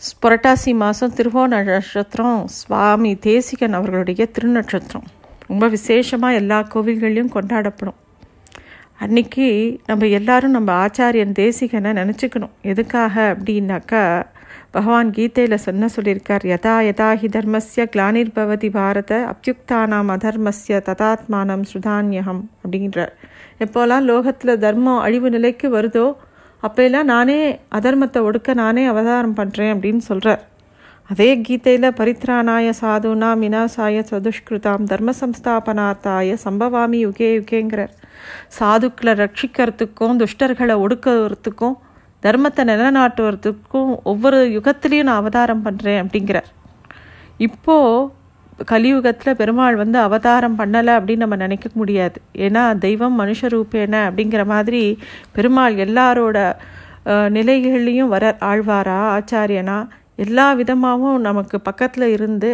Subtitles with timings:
[0.00, 5.08] புரட்டாசி மாதம் திருவோண நட்சத்திரம் சுவாமி தேசிகன் அவர்களுடைய திருநட்சத்திரம்.
[5.46, 7.98] ரொம்ப விசேஷமாக எல்லா கோவில்கள்லையும் கொண்டாடப்படும்.
[8.96, 12.54] அன்னைக்கு நம்ம எல்லாரும் நம்ம ஆச்சாரியன் தேசிகனை நினச்சிக்கணும்.
[12.62, 14.02] எதுக்காக அப்படின்னாக்கா
[14.70, 23.14] பகவான் கீதையில் சொன்ன சொல்லியிருக்கார் யதா யதா ஹி தர்மஸ்ய கிளானிர்பவதி பாரத அப்யுக்தானாம் அதர்மஸ்ய ததாத்மானம் சுதான்யகம் அப்படின்றார்
[23.58, 26.06] எப்போல்லாம் லோகத்தில் தர்மம் அழிவு நிலைக்கு வருதோ
[26.62, 27.40] அப்போல்லாம் நானே
[27.78, 30.42] அதர்மத்தை ஒடுக்க நானே அவதாரம் பண்ணுறேன் அப்படின்னு சொல்கிறார்
[31.10, 37.94] அதே கீதையில் பரித்ராணாய சாதுனா மினாசாய சதுஷ்கிருதாம் தர்ம சம்ஸ்தாபனார்த்தாய சம்பவாமி யுகே யுகேங்கிறார்.
[38.58, 41.76] சாதுக்களை ரட்சிக்கிறதுக்கும் துஷ்டர்களை ஒடுக்கிறதுக்கும்
[42.22, 46.48] தர்மத்தை நிலநாட்டுவதுக்கும் ஒவ்வொரு யுகத்திலையும் நான் அவதாரம் பண்ணுறேன் அப்படிங்கிறார்.
[47.38, 48.19] இப்போது
[48.70, 52.18] கலியுகத்தில் பெருமாள் வந்து அவதாரம் பண்ணலை அப்படின்னு நம்ம நினைக்க முடியாது.
[52.46, 54.82] ஏன்னா தெய்வம் மனுஷ ரூபேன அப்படிங்கிற மாதிரி
[55.32, 56.38] பெருமாள் எல்லாரோட
[57.36, 59.78] நிலைகள்லையும் வர ஆழ்வாரா ஆச்சாரியனா
[60.16, 62.48] எல்லா விதமாகவும் நமக்கு பக்கத்தில் இருந்து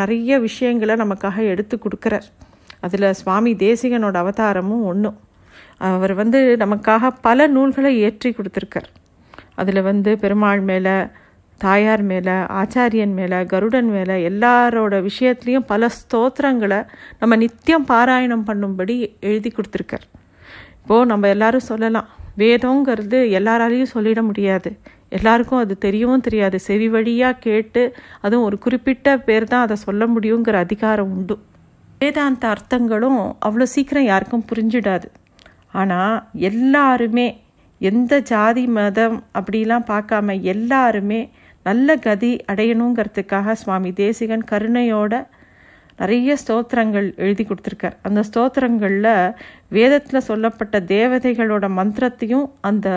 [0.00, 2.26] நிறைய விஷயங்களை நமக்காக எடுத்து கொடுக்குறார்.
[2.80, 5.18] அதில் சுவாமி தேசிகனோட அவதாரமும் ஒன்றும்
[5.78, 8.88] அவர் வந்து நமக்காக பல நூல்களை ஏற்றி கொடுத்துருக்கார்.
[9.54, 10.96] அதில் வந்து பெருமாள் மேலே
[11.64, 16.80] தாயார் மேலே ஆச்சாரியன் மேலே கருடன் மேலே எல்லாரோட விஷயத்துலேயும் பல ஸ்தோத்திரங்களை
[17.20, 18.96] நம்ம நித்தியம் பாராயணம் பண்ணும்படி
[19.28, 20.04] எழுதி கொடுத்துருக்கார்.
[20.80, 22.08] இப்போது நம்ம எல்லாரும் சொல்லலாம்.
[22.42, 24.70] வேதங்கிறது எல்லாராலையும் சொல்லிட முடியாது.
[25.18, 26.56] எல்லாருக்கும் அது தெரியவும் தெரியாது.
[26.68, 27.82] செவி வழியாக கேட்டு
[28.24, 31.36] அதுவும் ஒரு குறிப்பிட்ட பேர் தான் அதை சொல்ல முடியுங்கிற அதிகாரம் உண்டு.
[32.00, 35.08] வேதாந்த அர்த்தங்களும் அவ்வளோ சீக்கிரம் யாருக்கும் புரிஞ்சிடாது.
[35.80, 36.16] ஆனால்
[36.50, 37.26] எல்லாருமே
[37.80, 41.20] எந்த ஜாதி மதம் அப்படிலாம் பார்க்காம எல்லாருமே
[41.68, 45.12] நல்ல கதி அடையணுங்கிறதுக்காக சுவாமி தேசிகன் கருணையோட
[46.00, 47.96] நிறைய ஸ்தோத்திரங்கள் எழுதி கொடுத்துருக்கார்.
[48.06, 49.34] அந்த ஸ்தோத்திரங்களில்
[49.76, 52.88] வேதத்தில் சொல்லப்பட்ட தேவதைகளோட மந்திரத்தையும் அந்த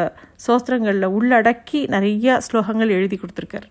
[0.46, 3.68] ஸ்தோத்திரங்களில் உள்ளடக்கி நிறைய ஸ்லோகங்கள் எழுதி கொடுத்துருக்கார்.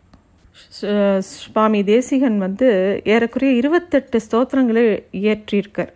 [1.31, 2.69] சுவாமி தேசிகன் வந்து
[3.15, 4.85] ஏறக்குறைய இருபத்தெட்டு ஸ்தோத்திரங்களை
[5.23, 5.93] இயற்றியிருக்கார்.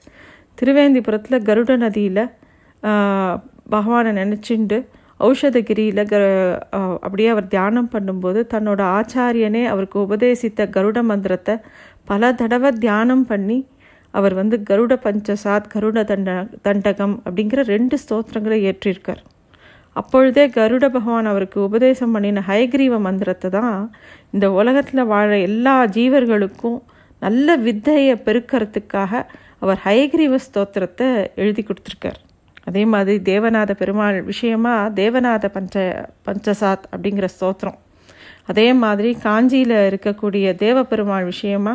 [0.60, 2.24] திருவேந்திபுரத்தில் கருட நதியில்
[3.74, 4.78] பகவானை நினச்சிண்டு
[5.28, 6.16] ஔஷதகிரியில் க
[7.04, 11.54] அப்படியே அவர் தியானம் பண்ணும்போது தன்னோட ஆச்சாரியனே அவருக்கு உபதேசித்த கருட மந்திரத்தை
[12.04, 13.58] பல தடவை தியானம் பண்ணி
[14.14, 16.30] அவர் வந்து கருட பஞ்சசாத் கருட தண்ட
[16.66, 19.20] தண்டகம் அப்படிங்கிற ரெண்டு ஸ்தோத்திரங்களை ஏற்றிருக்கார்.
[19.96, 23.76] அப்பொழுதே கருட பகவான் அவருக்கு உபதேசம் பண்ணின ஹயக்ரீவ மந்திரத்தை தான்
[24.34, 26.78] இந்த உலகத்தில் வாழ எல்லா ஜீவர்களுக்கும்
[27.22, 29.22] நல்ல வித்தையை பெருக்கிறதுக்காக
[29.62, 31.08] அவர் ஹயக்ரீவ ஸ்தோத்திரத்தை
[31.42, 32.20] எழுதி கொடுத்துருக்கார்.
[32.70, 35.84] அதே மாதிரி தேவநாத பெருமாள் விஷயமா தேவநாத பஞ்ச
[36.26, 37.78] பஞ்சசாத் அப்படிங்கிற ஸ்தோத்திரம்.
[38.50, 41.74] அதே மாதிரி காஞ்சியில் இருக்கக்கூடிய தேவ பெருமாள் விஷயமா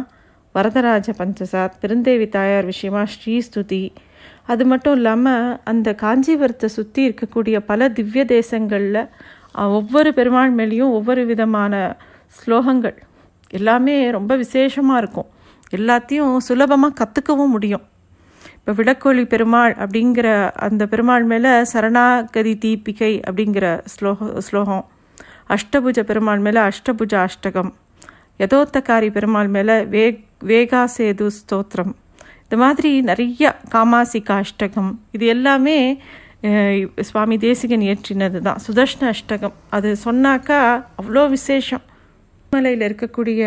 [0.56, 3.84] வரதராஜ பஞ்சசாத் பெருந்தேவி தாயார் விஷயமா ஸ்ரீஸ்துதி
[4.52, 9.00] அது மட்டும் இல்லாமல் அந்த காஞ்சிபுரத்தை சுற்றி இருக்கக்கூடிய பல திவ்ய தேசங்களில்
[9.78, 11.74] ஒவ்வொரு பெருமாள் மேலேயும் ஒவ்வொரு விதமான
[12.38, 12.98] ஸ்லோகங்கள்.
[13.50, 15.30] எல்லாமே ரொம்ப விசேஷமாக இருக்கும்.
[15.78, 17.86] எல்லாத்தையும் சுலபமாக கற்றுக்கவும் முடியும்.
[18.66, 20.28] இப்போ விடக்கோழி பெருமாள் அப்படிங்கிற
[20.66, 24.86] அந்த பெருமாள் மேலே சரணாகதி தீபிகை அப்படிங்கிற ஸ்லோக ஸ்லோகம்.
[25.56, 27.70] அஷ்டபுஜ பெருமாள் மேலே அஷ்டபுஜ அஷ்டகம்.
[28.42, 30.06] யதோத்தக்காரி பெருமாள் மேலே வே
[30.52, 31.94] வேகாசேது ஸ்தோத்திரம்.
[32.46, 34.92] இந்த மாதிரி நிறைய காமாசிகா அஷ்டகம்.
[35.16, 35.78] இது எல்லாமே
[37.10, 39.56] சுவாமி தேசிகன் இயற்றினது தான் சுதர்ஷ்ண அஷ்டகம்.
[39.70, 40.60] அது சொன்னாக்கா
[41.02, 41.86] அவ்வளோ விசேஷம்.
[42.52, 43.44] மலையில் இருக்கக்கூடிய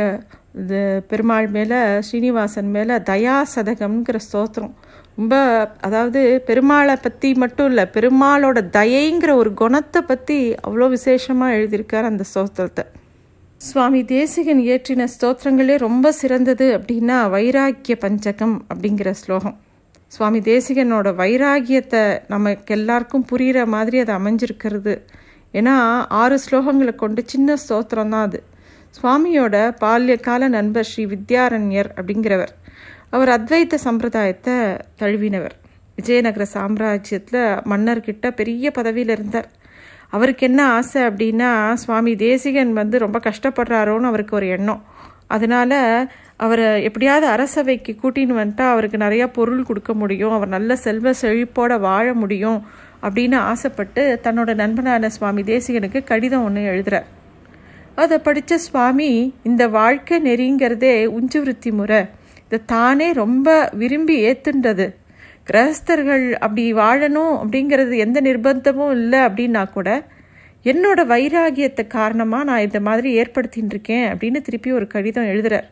[0.55, 4.75] இது பெருமாள் மேலே ஸ்ரீனிவாசன் மேலே தயா சதகம்ங்கிற ஸ்தோத்திரம்.
[5.17, 5.35] ரொம்ப
[5.81, 12.85] அதாவது பெருமாளை பற்றி மட்டும் இல்லை பெருமாளோட தயைங்கிற ஒரு குணத்தை பற்றி அவ்வளோ விசேஷமாக எழுதியிருக்கார் அந்த ஸ்தோத்திரத்தை.
[13.61, 19.57] சுவாமி தேசிகன் இயற்றின ஸ்தோத்திரங்களே ரொம்ப சிறந்தது அப்படின்னா வைராக்கிய பஞ்சகம் அப்படிங்கிற ஸ்லோகம்.
[20.09, 24.95] சுவாமி தேசிகனோட வைராகியத்தை நமக்கு எல்லாருக்கும் புரிகிற மாதிரி அது அமைஞ்சிருக்கிறது.
[25.55, 25.75] ஏன்னா
[26.09, 28.41] ஆறு ஸ்லோகங்களை கொண்டு சின்ன ஸ்தோத்திரம் தான் அது.
[29.03, 32.53] சுவாமியோட பால்ய கால நண்பர் ஸ்ரீ வித்யாரண்யர் அப்படிங்கிறவர்.
[33.11, 34.55] அவர் அத்வைத்த சம்பிரதாயத்தை
[34.99, 35.57] தழுவினவர்.
[35.97, 39.49] விஜயநகர சாம்ராஜ்யத்தில் மன்னர்கிட்ட பெரிய பதவியில் இருந்தார்.
[40.11, 44.85] அவருக்கு என்ன ஆசை அப்படின்னா சுவாமி தேசிகன் வந்து ரொம்ப கஷ்டப்படுறாரோன்னு அவருக்கு ஒரு எண்ணம்.
[45.27, 45.73] அதனால
[46.37, 52.15] அவரை எப்படியாவது அரசவைக்கு கூட்டின்னு வந்துட்டா அவருக்கு நிறையா பொருள் கொடுக்க முடியும் அவர் நல்ல செல்வ செழிப்போட வாழ
[52.15, 52.67] முடியும்
[53.03, 57.05] அப்படின்னு ஆசைப்பட்டு தன்னோட நண்பனான சுவாமி தேசிகனுக்கு கடிதம் ஒன்று எழுதுறார்.
[58.03, 62.01] அதை படித்த சுவாமி இந்த வாழ்க்கை நெறிங்கிறதே உஞ்சு விருத்தி முறை.
[62.45, 64.87] இதை தானே ரொம்ப விரும்பி ஏத்துன்றது.
[65.51, 69.89] கிரகஸ்தர்கள் அப்படி வாழணும் அப்படிங்கிறது எந்த நிர்பந்தமும் இல்லை அப்படின்னா கூட
[70.65, 75.69] என்னோட வைராகியத்தை காரணமாக நான் இந்த மாதிரி ஏற்படுத்தின்னு இருக்கேன் அப்படின்னு திருப்பி ஒரு கடிதம் எழுதுறார்.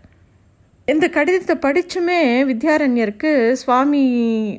[0.86, 2.20] இந்த கடிதத்தை படித்துமே
[2.50, 4.04] வித்யாரண்யருக்கு சுவாமி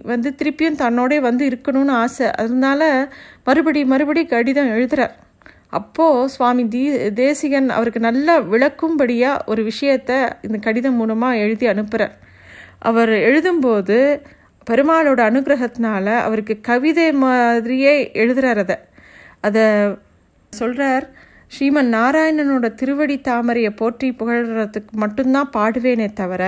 [0.03, 2.27] வந்து திருப்பியும் தன்னோடே வந்து இருக்கணும்னு ஆசை.
[2.31, 2.81] அதனால
[3.43, 5.15] மறுபடி மறுபடி கடிதம் எழுதுறார்.
[5.79, 6.81] அப்போது சுவாமி தீ
[7.13, 12.15] தேசிகன் அவருக்கு நல்லா விளக்கும்படியாக ஒரு விஷயத்த இந்த கடிதம் மூலமாக எழுதி அனுப்புகிறார்
[12.89, 13.97] அவர் எழுதும்போது
[14.67, 18.77] பெருமாளோட அனுகிரகத்தினால அவருக்கு கவிதை மாதிரியே எழுதுறார் அதை.
[19.41, 19.63] அதை
[20.53, 21.05] சொல்கிறார்
[21.51, 26.43] ஸ்ரீமன் நாராயணனோட திருவடி தாமரையை போற்றி புகழ்றதுக்கு மட்டும்தான் பாடுவேனே தவிர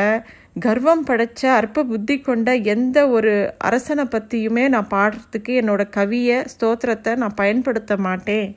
[0.59, 3.33] கர்வம் படைச்ச அற்ப புத்தி கொண்ட எந்த ஒரு
[3.67, 8.49] அரசனை பற்றியுமே நான் பாடுறதுக்கு என்னோட கவியை ஸ்தோத்திரத்தை நான் பயன்படுத்த மாட்டேன்.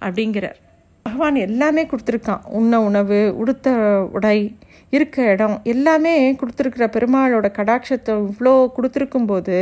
[0.00, 0.58] அப்படிங்கிறார்.
[1.06, 2.42] பகவான் எல்லாமே கொடுத்துருக்கான்.
[2.58, 3.68] உண்ண உணவு உடுத்த
[4.16, 4.38] உடை
[4.96, 9.58] இருக்க இடம் எல்லாமே கொடுத்துருக்குற பெருமாளோட கடாட்சத்தை இவ்வளோ கொடுத்துருக்கும்போது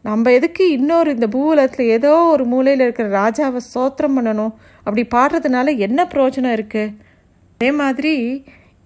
[0.00, 4.52] நம்ம எதுக்கு இன்னொரு இந்த பூவுலத்தில் ஏதோ ஒரு மூலையில் இருக்கிற ராஜாவை சோத்திரம் பண்ணணும்?
[4.84, 6.94] அப்படி பாடுறதுனால என்ன பிரயோஜனம் இருக்குது
[7.60, 8.14] அதே மாதிரி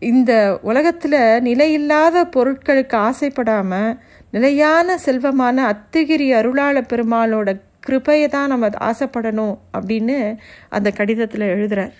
[0.02, 0.32] இந்த
[0.62, 3.90] உலகத்தில் நிலையில்லாத பொருட்களுக்கு ஆசைப்படாமல்
[4.30, 7.50] நிலையான செல்வமான அத்திகிரி அருளாள பெருமாளோட
[7.80, 10.16] கிருபையை தான் நம்ம ஆசைப்படணும் அப்படின்னு
[10.68, 11.94] அந்த கடிதத்தில் எழுதுகிறார்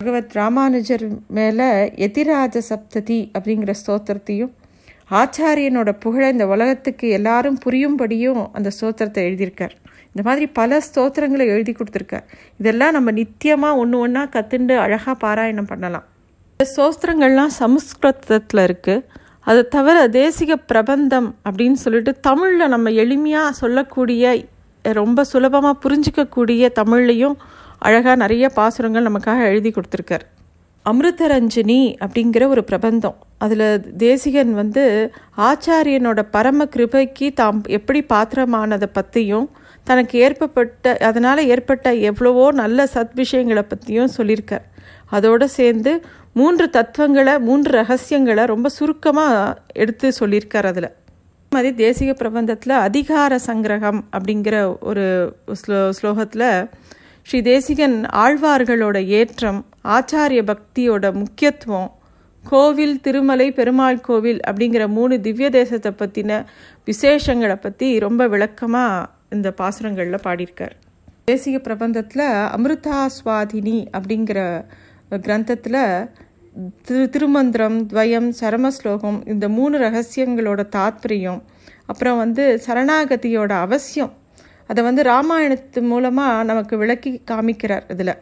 [0.00, 1.68] பகவத் ராமானுஜர் மேலே
[2.06, 4.52] எதிராஜ சப்ததி அப்படிங்கிற ஸ்தோத்திரத்தையும்
[5.10, 9.74] ஆச்சாரியனோட புகழை இந்த உலகத்துக்கு எல்லாரும் புரியும்படியும் அந்த ஸ்தோத்திரத்தை எழுதியிருக்கார்.
[10.06, 12.26] இந்த மாதிரி பல ஸ்தோத்திரங்களை எழுதி கொடுத்துருக்கார்.
[12.58, 16.06] இதெல்லாம் நம்ம நித்தியமாக ஒன்று ஒன்றா கற்றுண்டு அழகாக பாராயணம் பண்ணலாம்.
[16.52, 19.04] இந்த ஸ்தோத்திரங்கள்லாம் சமஸ்கிருதத்தில் இருக்குது
[19.46, 24.34] அது தவிர தேசிக பிரபந்தம் அப்படின்னு சொல்லிட்டு தமிழில் நம்ம எளிமையாக சொல்லக்கூடிய
[24.92, 27.34] ரொம்ப சுலபமாக புரிஞ்சிக்கக்கூடிய தமிழ்லையும்
[27.78, 30.24] அழகாக நிறைய பாசுரங்கள் நமக்காக எழுதி கொடுத்துருக்கார்.
[30.84, 33.16] அமிர்தரஞ்சினி அப்படிங்கிற ஒரு பிரபந்தம்.
[33.38, 39.50] அதில் தேசிகன் வந்து ஆச்சாரியனோட பரம கிருபைக்கு தாம் எப்படி பாத்திரமானதை பற்றியும்
[39.84, 44.64] தனக்கு ஏற்பட்ட அதனால் ஏற்பட்ட எவ்வளவோ நல்ல சத் விஷயங்களை பற்றியும் சொல்லியிருக்கார்.
[45.10, 50.90] அதோடு சேர்ந்து மூன்று தத்துவங்களை மூன்று ரகசியங்களை ரொம்ப சுருக்கமாக எடுத்து சொல்லியிருக்கார் அதில்.
[51.54, 55.04] மாதிரி தேசிக பிரபந்தத்தில் அதிகார சங்கிரகம் அப்படிங்கிற ஒரு
[55.60, 56.48] ஸ்லோ ஸ்லோகத்தில்
[57.26, 59.60] ஸ்ரீ தேசிகன் ஆழ்வார்களோட ஏற்றம்
[59.96, 61.90] ஆச்சாரிய பக்தியோட முக்கியத்துவம்
[62.44, 66.32] கோவில் திருமலை பெருமாள் கோவில் அப்படிங்கிற மூணு திவ்ய தேசத்தை பற்றின
[66.88, 70.74] விசேஷங்களை பற்றி ரொம்ப விளக்கமாக இந்த பாசுரங்களில் பாடியிருக்கார்.
[71.30, 72.26] தேசிக பிரபந்தத்தில்
[72.56, 74.40] அமிர்தாஸ்வாதினி அப்படிங்கிற
[75.26, 75.80] கிரந்தத்தில்
[76.82, 81.40] திரு திருமந்திரம் துவயம் சரமஸ்லோகம் இந்த மூணு ரகசியங்களோட தாத்பரியம்.
[81.86, 84.12] அப்புறம் வந்து சரணாகதியோட அவசியம்.
[84.66, 88.14] அதை வந்து ராமாயணத்து மூலமாக நமக்கு விளக்கி காமிக்கிறார் இதில்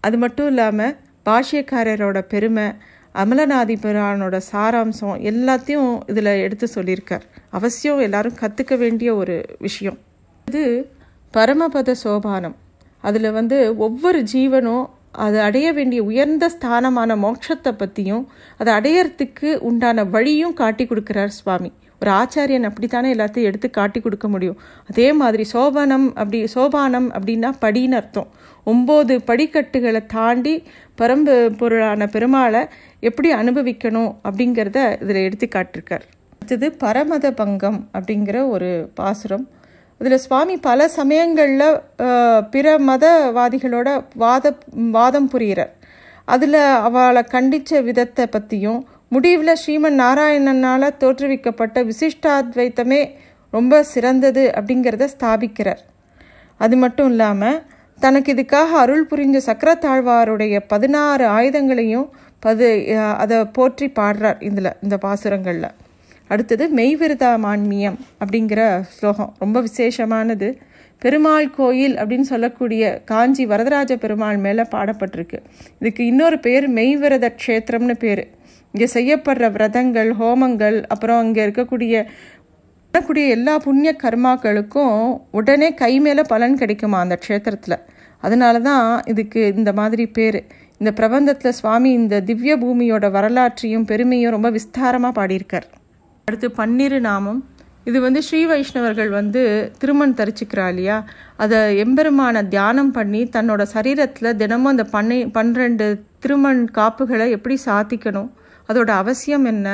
[0.00, 2.66] அது மட்டும் இல்லாமல் பாஷ்யக்காரரோட பெருமை
[3.14, 7.26] அமலநாதி புராணோட சாராம்சம் எல்லாத்தையும் இதில் எடுத்து சொல்லியிருக்கார்.
[7.50, 9.98] அவசியம் எல்லாரும் கற்றுக்க வேண்டிய ஒரு விஷயம்.
[10.46, 10.64] இது
[11.34, 12.56] பரமபத சோபானம்.
[13.00, 18.28] அதில் வந்து ஒவ்வொரு ஜீவனும் அது அடைய வேண்டிய உயர்ந்த ஸ்தானமான மோட்சத்தை பற்றியும்
[18.58, 21.72] அதை அடையறதுக்கு உண்டான வழியும் காட்டி கொடுக்குறார் சுவாமி.
[22.00, 24.58] ஒரு ஆச்சாரியன் அப்படித்தானே எல்லாத்தையும் எடுத்து காட்டி கொடுக்க முடியும்.
[24.86, 28.28] அதே மாதிரி சோபனம் அப்படி சோபானம் அப்படின்னா படின்னு அர்த்தம்.
[28.66, 30.62] ஒம்பது படிக்கட்டுகளை தாண்டி
[30.98, 32.62] பரம்பு பொருளான பெருமாளை
[33.00, 36.04] எப்படி அனுபவிக்கணும் அப்படிங்கிறத இதில் எடுத்து காட்டிருக்கார்.
[36.32, 39.48] அடுத்தது பரமத பங்கம் அப்படிங்கிற ஒரு பாசுரம்.
[40.02, 41.68] இதில் சுவாமி பல சமயங்களில்
[42.52, 43.88] பிற மதவாதிகளோட
[44.22, 44.54] வாத
[44.96, 45.72] வாதம் புரிகிறார்
[46.28, 46.58] அதில்
[46.88, 48.80] அவளை கண்டித்த விதத்தை பற்றியும்
[49.14, 53.00] முடிவில் ஸ்ரீமன் நாராயணனால் தோற்றுவிக்கப்பட்ட விசிஷ்டாத்வைத்தமே
[53.52, 55.82] ரொம்ப சிறந்தது அப்படிங்கிறத ஸ்தாபிக்கிறார்.
[56.60, 57.60] அது மட்டும் இல்லாமல்
[57.98, 62.08] தனக்கு இதுக்காக அருள் புரிஞ்ச சக்கரத்தாழ்வாருடைய பதினாறு ஆயுதங்களையும்
[62.46, 62.68] பது
[63.22, 65.70] அதை போற்றி பாடுறார் இதில் இந்த பாசுரங்களில்.
[66.32, 68.60] அடுத்தது மெய்விரதா மான்மியம் அப்படிங்கிற
[68.96, 69.32] ஸ்லோகம்.
[69.42, 70.48] ரொம்ப விசேஷமானது.
[71.02, 75.38] பெருமாள் கோயில் அப்படின்னு சொல்லக்கூடிய காஞ்சி வரதராஜ பெருமாள் மேலே பாடப்பட்டிருக்கு.
[75.80, 78.22] இதுக்கு இன்னொரு பேர் மெய்விரத க்ஷேத்திரம்னு பேர்.
[78.74, 82.04] இங்கே செய்யப்படுற விரதங்கள் ஹோமங்கள் அப்புறம் அங்கே இருக்கக்கூடிய
[82.94, 84.96] பண்ணக்கூடிய எல்லா புண்ணிய கர்மாக்களுக்கும்
[85.38, 87.76] உடனே கை மேலே பலன் கிடைக்குமா அந்த க்ஷேத்திரத்தில்?
[88.26, 90.40] அதனால தான் இதுக்கு இந்த மாதிரி பேர்.
[90.80, 95.68] இந்த பிரபந்தத்தில் சுவாமி இந்த திவ்ய பூமியோட வரலாற்றையும் பெருமையும் ரொம்ப விஸ்தாரமாக பாடியிருக்கார்.
[96.32, 97.40] அடுத்து பன்னிரு நாமம்.
[97.88, 99.40] இது வந்து ஸ்ரீ வைஷ்ணவர்கள் வந்து
[99.80, 100.96] திருமண் தரிச்சுக்கிறா இல்லையா?
[101.44, 105.86] அதை எம்பெருமான தியானம் பண்ணி தன்னோட சரீரத்தில் தினமும் அந்த பண்ணை பன்னிரெண்டு
[106.24, 108.30] திருமண் காப்புகளை எப்படி சாத்திக்கணும்?
[108.70, 109.66] அதோட அவசியம் என்ன?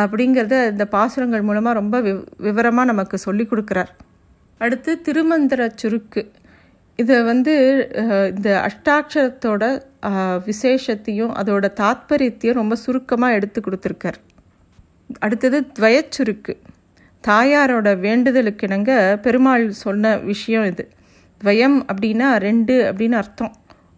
[0.00, 2.12] அப்படிங்கிறத இந்த பாசுரங்கள் மூலமாக ரொம்ப வி
[2.46, 3.92] விவரமாக நமக்கு சொல்லி கொடுக்குறார்.
[4.64, 6.22] அடுத்து திருமந்திர சுருக்கு.
[7.02, 7.54] இதை வந்து
[8.34, 9.62] இந்த அஷ்டாட்சரத்தோட
[10.48, 14.18] விசேஷத்தையும் அதோட தாத்பரியத்தையும் ரொம்ப சுருக்கமாக எடுத்து கொடுத்துருக்கார்.
[15.18, 16.54] அடுத்தது துவயச்சுருக்கு.
[17.28, 20.88] தாயாரோட வேண்டுதலுக்கிணங்க பெருமாள் சொன்ன விஷயம் இது.
[21.44, 23.52] துவயம் அப்படின்னா ரெண்டு அப்படின்னு அர்த்தம்.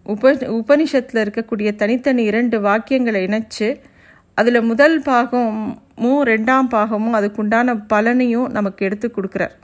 [0.04, 3.80] உப உபனிஷத்தில் இருக்கக்கூடிய தனித்தனி இரண்டு வாக்கியங்களை இணைச்சு
[4.34, 9.54] அதில் முதல் பாகமும் ரெண்டாம் பாகமும் அதுக்குண்டான பலனையும் நமக்கு எடுத்து கொடுக்குறார்.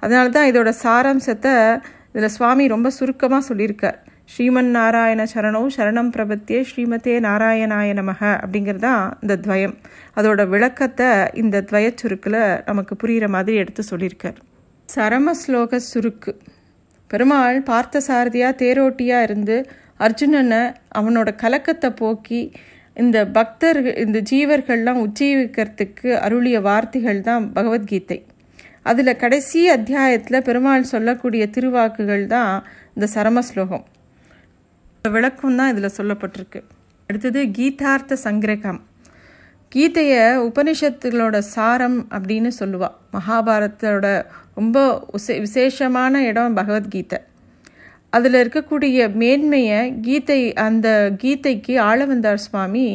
[0.00, 1.82] அதனால தான் இதோட சாராம்சத்தை
[2.12, 3.98] இதில் சுவாமி ரொம்ப சுருக்கமாக சொல்லியிருக்கார்.
[4.32, 9.74] ஸ்ரீமன் நாராயண சரணோ சரணம் பிரபத்தியே ஸ்ரீமதே நாராயணாய நமக அப்படிங்கிறது தான் இந்த துவயம்.
[10.18, 11.08] அதோட விளக்கத்தை
[11.42, 12.38] இந்த துவய சுருக்கில்
[12.68, 14.38] நமக்கு புரிகிற மாதிரி எடுத்து சொல்லியிருக்கார்.
[14.88, 16.32] சரம ஸ்லோக சுருக்கு.
[17.10, 19.56] பெருமாள் பார்த்த சாரதியாக தேரோட்டியாக இருந்து
[20.06, 20.62] அர்ஜுனனை
[21.00, 22.42] அவனோட கலக்கத்தை போக்கி
[22.96, 28.18] இந்த பக்தர்கள் இந்த ஜீவர்கள்லாம் உஜ்ஜீவிக்கிறதுக்கு அருளிய வார்த்தைகள் தான் பகவத்கீதை.
[28.90, 32.52] அதில் கடைசி அத்தியாயத்தில் பெருமாள் சொல்லக்கூடிய திருவாக்குகள் தான்
[32.96, 33.84] இந்த சரம ஸ்லோகம்.
[35.12, 36.60] விளக்கம் தான் இதில் சொல்லப்பட்டிருக்கு.
[37.08, 38.78] அடுத்தது கீதார்த்த சங்கிரகம்.
[39.72, 47.18] கீதையை உபனிஷத்துகளோட சாரம் அப்படின்னு சொல்லுவாள் மகாபாரத்தோட ரொம்ப உசே விசேஷமான இடம் பகவத்கீதை.
[48.10, 50.88] அதில் இருக்கக்கூடிய மேன்மையை கீதை அந்த
[51.22, 52.86] கீதைக்கு ஆளவந்தார் சுவாமி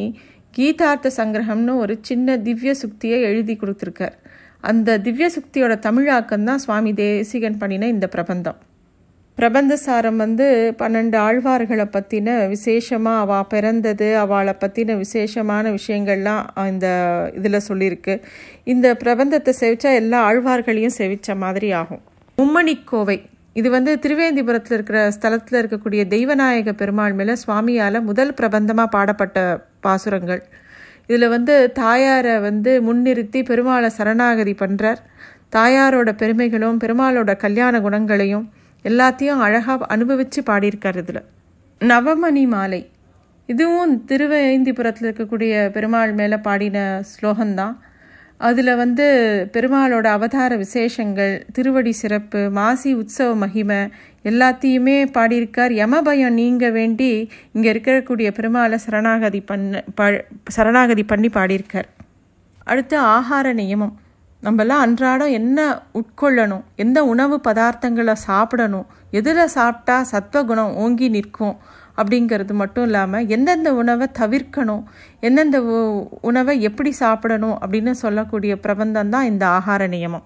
[0.56, 4.16] கீதார்த்த சங்கிரகம்னு ஒரு சின்ன திவ்ய சுக்தியை எழுதி கொடுத்துருக்கார்.
[4.60, 8.58] அந்த திவ்ய சுக்தியோட தமிழாக்கம் தான் சுவாமி தேசிகன் பண்ணின இந்த பிரபந்தம்.
[9.38, 10.46] பிரபந்த சாரம் வந்து
[10.80, 16.88] பன்னெண்டு ஆழ்வார்களை பற்றின விசேஷமாக அவள் பிறந்தது அவளை பற்றின விசேஷமான விஷயங்கள்லாம் இந்த
[17.38, 18.14] இதில் சொல்லியிருக்கு.
[18.72, 22.02] இந்த பிரபந்தத்தை செவிச்சா எல்லா ஆழ்வார்களையும் செவிச்ச மாதிரி ஆகும்.
[22.38, 23.18] மும்மணிக்கோவை.
[23.60, 29.38] இது வந்து திருவேந்திபுரத்தில் இருக்கிற ஸ்தலத்தில் இருக்கக்கூடிய தெய்வநாயக பெருமாள் மேலே சுவாமியால் முதல் பிரபந்தமாக பாடப்பட்ட
[29.86, 30.44] பாசுரங்கள்.
[31.06, 35.02] இதில் வந்து தாயாரை வந்து முன்னிறுத்தி பெருமாளை சரணாகதி பண்ணுறார்
[35.56, 38.46] தாயாரோட பெருமைகளும் பெருமாளோட கல்யாண குணங்களையும்
[38.84, 41.22] எல்லாத்தையும் அழகாக அனுபவித்து பாடியிருக்கார் இதில்.
[41.80, 42.88] நவமணி மாலை.
[43.46, 47.76] இதுவும் திருவேந்திபுரத்தில் இருக்கக்கூடிய பெருமாள் மேலே பாடின ஸ்லோகம்தான்.
[48.36, 49.06] அதில் வந்து
[49.52, 53.76] பெருமாளோட அவதார விசேஷங்கள் திருவடி சிறப்பு மாசி உற்சவ மகிமை
[54.24, 55.72] எல்லாத்தையுமே பாடியிருக்கார்.
[55.72, 61.88] யமபயம் நீங்க வேண்டி இங்கே இருக்கக்கூடிய பெருமாளை சரணாகதி பண்ண ப சரணாகதி பண்ணி பாடியிருக்கார்.
[62.64, 63.92] அடுத்து ஆகார நியமம்.
[64.44, 66.62] நம்மலாம் அன்றாடம் என்ன உட்கொள்ளணும்?
[66.76, 68.86] எந்த உணவு பதார்த்தங்களை சாப்பிடணும்?
[69.10, 71.56] எதில் சாப்பிட்டா சத்வகுணம் ஓங்கி நிற்கும்?
[71.96, 74.82] அப்படிங்கிறது மட்டும் இல்லாமல் எந்தெந்த உணவை தவிர்க்கணும்?
[75.20, 75.60] எந்தெந்த
[76.20, 77.58] உணவை எப்படி சாப்பிடணும்?
[77.62, 80.24] அப்படின்னு சொல்லக்கூடிய பிரபந்தம் தான் இந்த ஆகார நியமம்.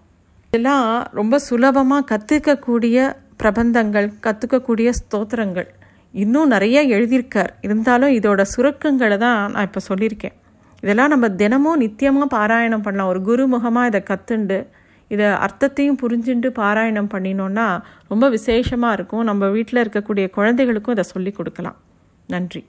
[0.52, 5.68] இதெல்லாம் ரொம்ப சுலபமாக கற்றுக்கக்கூடிய பிரபந்தங்கள் கற்றுக்கக்கூடிய ஸ்தோத்திரங்கள்.
[6.12, 7.52] இன்னும் நிறைய எழுதியிருக்கார்.
[7.60, 10.36] இருந்தாலும் இதோட சுருக்கங்களை தான் நான் இப்போ சொல்லியிருக்கேன்.
[10.84, 13.10] இதெல்லாம் நம்ம தினமும் நித்தியமாக பாராயணம் பண்ணலாம்.
[13.12, 14.58] ஒரு குருமுகமாக இதை கற்றுண்டு
[15.14, 17.66] இதை அர்த்தத்தையும் புரிஞ்சுட்டு பாராயணம் பண்ணினோன்னா
[18.12, 19.24] ரொம்ப விசேஷமாக இருக்கும்.
[19.30, 21.78] நம்ம வீட்டில் இருக்கக்கூடிய குழந்தைகளுக்கும் இதை சொல்லி கொடுக்கலாம்.
[22.34, 22.62] நன்றி.